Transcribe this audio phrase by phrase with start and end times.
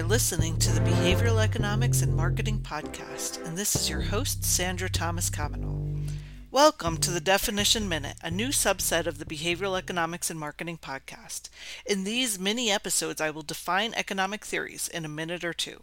[0.00, 5.28] listening to the Behavioral Economics and Marketing Podcast, and this is your host, Sandra Thomas
[5.28, 6.06] Kavanagh.
[6.50, 11.50] Welcome to the Definition Minute, a new subset of the Behavioral Economics and Marketing Podcast.
[11.84, 15.82] In these mini episodes, I will define economic theories in a minute or two.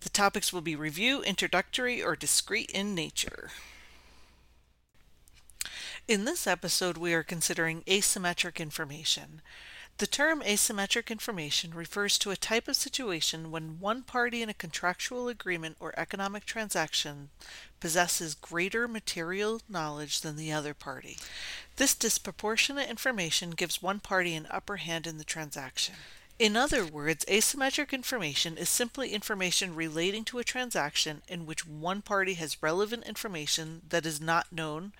[0.00, 3.50] The topics will be review, introductory, or discrete in nature.
[6.08, 9.40] In this episode, we are considering asymmetric information.
[9.98, 14.54] The term asymmetric information refers to a type of situation when one party in a
[14.54, 17.30] contractual agreement or economic transaction
[17.80, 21.16] possesses greater material knowledge than the other party.
[21.76, 25.94] This disproportionate information gives one party an upper hand in the transaction.
[26.38, 32.02] In other words, asymmetric information is simply information relating to a transaction in which one
[32.02, 34.92] party has relevant information that is not known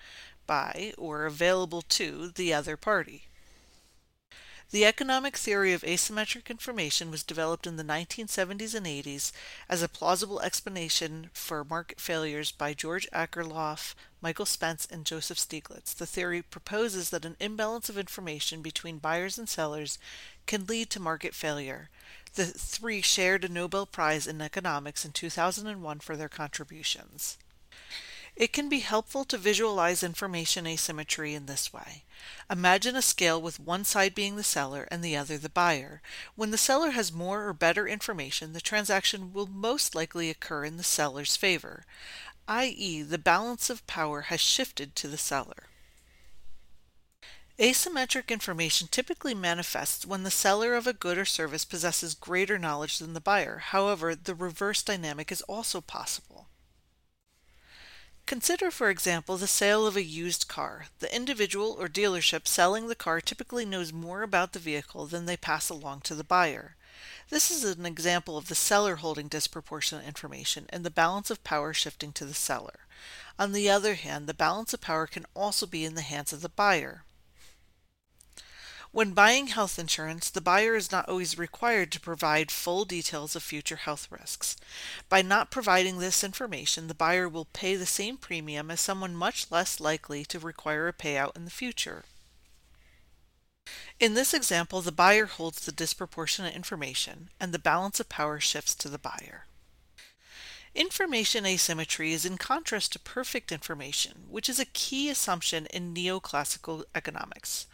[0.47, 3.27] by or available to the other party.
[4.69, 9.31] The economic theory of asymmetric information was developed in the 1970s and 80s
[9.69, 15.95] as a plausible explanation for market failures by George Akerlof, Michael Spence, and Joseph Stiglitz.
[15.95, 19.97] The theory proposes that an imbalance of information between buyers and sellers
[20.47, 21.89] can lead to market failure.
[22.33, 27.37] The three shared a Nobel Prize in economics in 2001 for their contributions.
[28.37, 32.03] It can be helpful to visualize information asymmetry in this way.
[32.51, 36.03] Imagine a scale with one side being the seller and the other the buyer.
[36.35, 40.77] When the seller has more or better information, the transaction will most likely occur in
[40.77, 41.83] the seller's favor,
[42.47, 45.63] i.e., the balance of power has shifted to the seller.
[47.57, 52.99] Asymmetric information typically manifests when the seller of a good or service possesses greater knowledge
[52.99, 53.57] than the buyer.
[53.57, 56.36] However, the reverse dynamic is also possible.
[58.27, 60.87] Consider, for example, the sale of a used car.
[60.99, 65.37] The individual or dealership selling the car typically knows more about the vehicle than they
[65.37, 66.75] pass along to the buyer.
[67.29, 71.73] This is an example of the seller holding disproportionate information and the balance of power
[71.73, 72.79] shifting to the seller.
[73.39, 76.41] On the other hand, the balance of power can also be in the hands of
[76.41, 77.03] the buyer.
[78.91, 83.43] When buying health insurance, the buyer is not always required to provide full details of
[83.43, 84.55] future health risks.
[85.09, 89.51] By not providing this information, the buyer will pay the same premium as someone much
[89.51, 92.05] less likely to require a payout in the future.
[93.99, 98.73] In this example, the buyer holds the disproportionate information, and the balance of power shifts
[98.75, 99.47] to the buyer.
[100.73, 106.83] Information asymmetry is in contrast to perfect information, which is a key assumption in neoclassical
[106.93, 107.65] economics.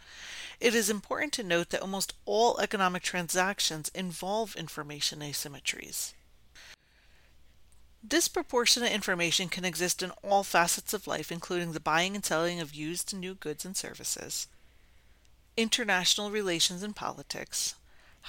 [0.60, 6.12] It is important to note that almost all economic transactions involve information asymmetries.
[8.06, 12.74] Disproportionate information can exist in all facets of life, including the buying and selling of
[12.74, 14.46] used and new goods and services,
[15.56, 17.76] international relations and politics,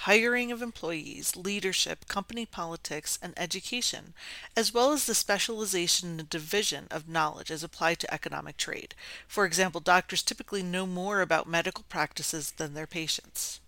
[0.00, 4.12] hiring of employees, leadership, company politics, and education,
[4.54, 8.94] as well as the specialization and division of knowledge as applied to economic trade.
[9.26, 13.60] For example, doctors typically know more about medical practices than their patients.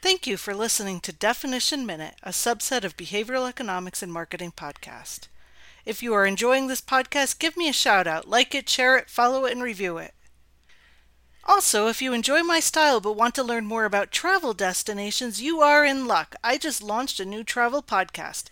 [0.00, 5.28] Thank you for listening to Definition Minute, a subset of Behavioral Economics and Marketing podcast.
[5.84, 9.10] If you are enjoying this podcast, give me a shout out, like it, share it,
[9.10, 10.14] follow it, and review it.
[11.46, 15.60] Also, if you enjoy my style but want to learn more about travel destinations, you
[15.60, 16.34] are in luck.
[16.42, 18.44] I just launched a new travel podcast,